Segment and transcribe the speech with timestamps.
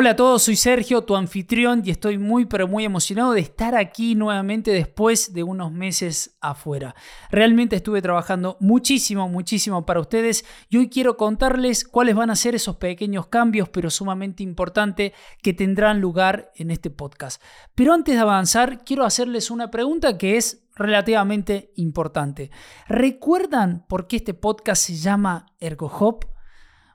[0.00, 3.74] Hola a todos, soy Sergio, tu anfitrión, y estoy muy pero muy emocionado de estar
[3.74, 6.94] aquí nuevamente después de unos meses afuera.
[7.30, 12.54] Realmente estuve trabajando muchísimo, muchísimo para ustedes y hoy quiero contarles cuáles van a ser
[12.54, 15.12] esos pequeños cambios, pero sumamente importantes,
[15.42, 17.42] que tendrán lugar en este podcast.
[17.74, 22.50] Pero antes de avanzar, quiero hacerles una pregunta que es relativamente importante.
[22.88, 26.29] ¿Recuerdan por qué este podcast se llama ErgoHop?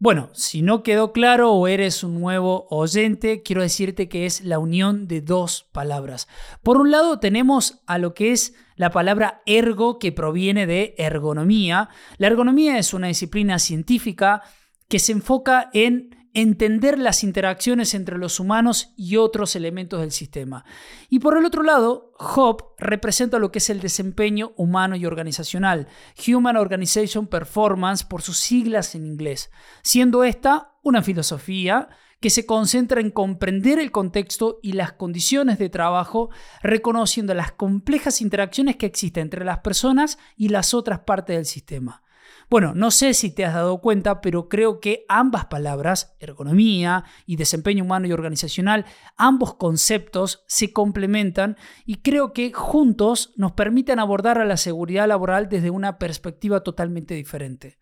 [0.00, 4.60] Bueno, si no quedó claro o eres un nuevo oyente, quiero decirte que es la
[4.60, 6.28] unión de dos palabras.
[6.62, 11.88] Por un lado tenemos a lo que es la palabra ergo que proviene de ergonomía.
[12.16, 14.42] La ergonomía es una disciplina científica
[14.88, 20.64] que se enfoca en entender las interacciones entre los humanos y otros elementos del sistema.
[21.08, 25.88] Y por el otro lado, HOP representa lo que es el desempeño humano y organizacional,
[26.26, 29.50] Human Organization Performance por sus siglas en inglés,
[29.82, 31.88] siendo esta una filosofía
[32.20, 36.30] que se concentra en comprender el contexto y las condiciones de trabajo,
[36.62, 42.02] reconociendo las complejas interacciones que existen entre las personas y las otras partes del sistema.
[42.50, 47.36] Bueno, no sé si te has dado cuenta, pero creo que ambas palabras, ergonomía y
[47.36, 54.38] desempeño humano y organizacional, ambos conceptos se complementan y creo que juntos nos permiten abordar
[54.38, 57.78] a la seguridad laboral desde una perspectiva totalmente diferente.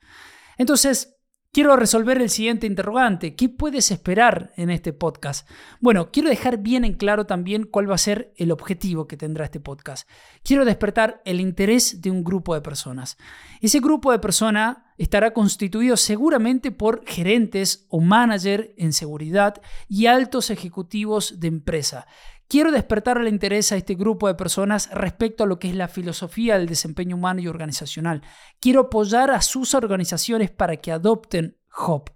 [0.59, 1.16] Entonces,
[1.57, 3.35] Quiero resolver el siguiente interrogante.
[3.35, 5.49] ¿Qué puedes esperar en este podcast?
[5.81, 9.47] Bueno, quiero dejar bien en claro también cuál va a ser el objetivo que tendrá
[9.47, 10.07] este podcast.
[10.43, 13.17] Quiero despertar el interés de un grupo de personas.
[13.63, 19.55] Ese grupo de personas estará constituido seguramente por gerentes o manager en seguridad
[19.89, 22.07] y altos ejecutivos de empresa
[22.49, 25.89] Quiero despertar el interés a este grupo de personas respecto a lo que es la
[25.89, 28.23] filosofía del desempeño humano y organizacional.
[28.61, 32.11] Quiero apoyar a sus organizaciones para que adopten HOP.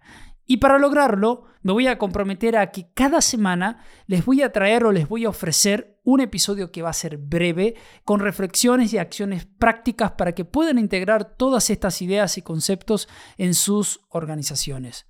[0.47, 4.85] Y para lograrlo, me voy a comprometer a que cada semana les voy a traer
[4.85, 7.75] o les voy a ofrecer un episodio que va a ser breve,
[8.05, 13.55] con reflexiones y acciones prácticas para que puedan integrar todas estas ideas y conceptos en
[13.55, 15.07] sus organizaciones.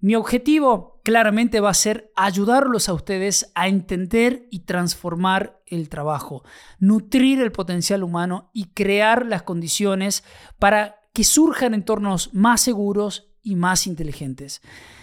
[0.00, 6.42] Mi objetivo claramente va a ser ayudarlos a ustedes a entender y transformar el trabajo,
[6.78, 10.24] nutrir el potencial humano y crear las condiciones
[10.58, 14.62] para que surjan entornos más seguros y más inteligentes.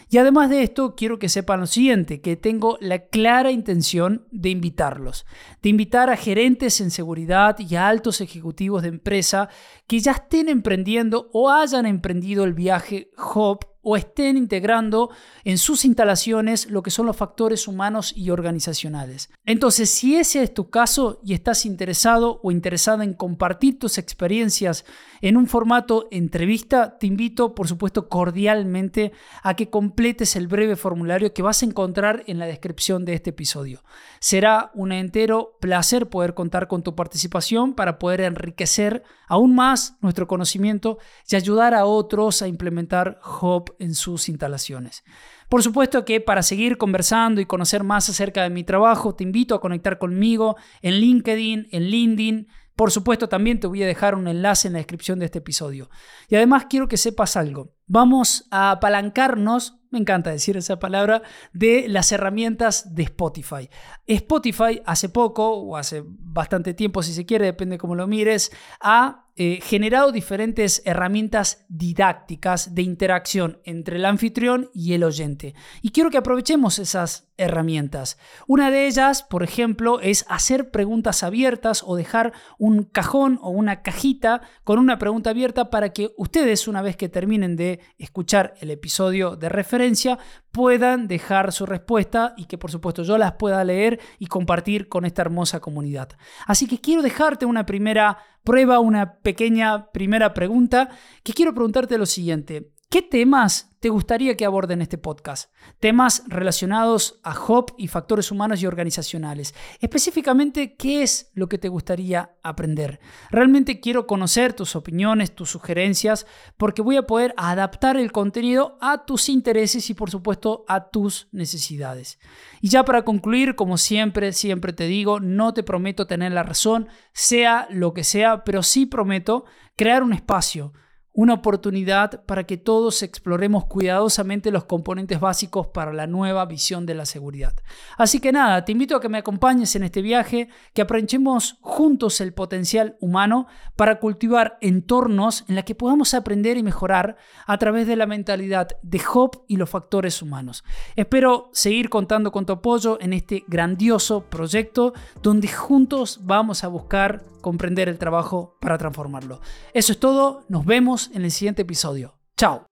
[0.09, 4.49] Y además de esto, quiero que sepan lo siguiente, que tengo la clara intención de
[4.49, 5.25] invitarlos,
[5.61, 9.49] de invitar a gerentes en seguridad y a altos ejecutivos de empresa
[9.85, 15.11] que ya estén emprendiendo o hayan emprendido el viaje HOP o estén integrando
[15.45, 19.29] en sus instalaciones lo que son los factores humanos y organizacionales.
[19.45, 24.83] Entonces, si ese es tu caso y estás interesado o interesada en compartir tus experiencias
[25.21, 31.33] en un formato entrevista, te invito, por supuesto, cordialmente a que completes el breve formulario
[31.33, 33.83] que vas a encontrar en la descripción de este episodio.
[34.19, 40.27] Será un entero placer poder contar con tu participación para poder enriquecer aún más nuestro
[40.27, 40.97] conocimiento
[41.29, 45.03] y ayudar a otros a implementar HOP en sus instalaciones.
[45.49, 49.55] Por supuesto que para seguir conversando y conocer más acerca de mi trabajo, te invito
[49.55, 52.47] a conectar conmigo en LinkedIn, en LinkedIn.
[52.75, 55.89] Por supuesto, también te voy a dejar un enlace en la descripción de este episodio.
[56.29, 57.73] Y además quiero que sepas algo.
[57.87, 61.21] Vamos a apalancarnos me encanta decir esa palabra,
[61.53, 63.69] de las herramientas de Spotify.
[64.05, 68.51] Spotify hace poco, o hace bastante tiempo si se quiere, depende cómo lo mires,
[68.81, 75.53] ha eh, generado diferentes herramientas didácticas de interacción entre el anfitrión y el oyente.
[75.83, 78.17] Y quiero que aprovechemos esas herramientas.
[78.47, 83.83] Una de ellas, por ejemplo, es hacer preguntas abiertas o dejar un cajón o una
[83.83, 88.71] cajita con una pregunta abierta para que ustedes, una vez que terminen de escuchar el
[88.71, 90.17] episodio de referencia,
[90.57, 95.05] puedan dejar su respuesta y que por supuesto yo las pueda leer y compartir con
[95.05, 96.09] esta hermosa comunidad.
[96.47, 100.89] Así que quiero dejarte una primera prueba, una pequeña primera pregunta,
[101.21, 102.71] que quiero preguntarte lo siguiente.
[102.89, 105.51] ¿Qué temas te gustaría que aborden este podcast?
[105.81, 109.53] Temas relacionados a HOP y factores humanos y organizacionales.
[109.81, 113.01] Específicamente, ¿qué es lo que te gustaría aprender?
[113.29, 116.25] Realmente quiero conocer tus opiniones, tus sugerencias,
[116.55, 121.27] porque voy a poder adaptar el contenido a tus intereses y por supuesto a tus
[121.33, 122.19] necesidades.
[122.61, 126.87] Y ya para concluir, como siempre, siempre te digo, no te prometo tener la razón,
[127.11, 129.43] sea lo que sea, pero sí prometo
[129.75, 130.71] crear un espacio
[131.17, 136.93] una oportunidad para que todos exploremos cuidadosamente los componentes básicos para la nueva visión de
[136.93, 137.55] la seguridad.
[137.97, 142.21] Así que nada, te invito a que me acompañes en este viaje, que aprenchemos juntos
[142.21, 147.17] el potencial humano para cultivar entornos en los que podamos aprender y mejorar
[147.47, 150.63] a través de la mentalidad de Job y los factores humanos.
[150.95, 154.93] Espero seguir contando con tu apoyo en este grandioso proyecto
[155.23, 159.39] donde juntos vamos a buscar comprender el trabajo para transformarlo.
[159.73, 160.65] Eso es todo, nos
[161.13, 162.17] en el siguiente episodio.
[162.37, 162.66] Chao.